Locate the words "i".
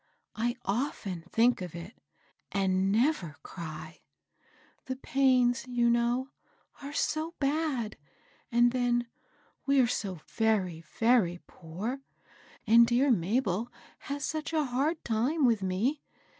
0.35-0.55